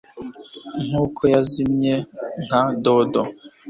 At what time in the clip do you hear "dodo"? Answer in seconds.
2.83-3.21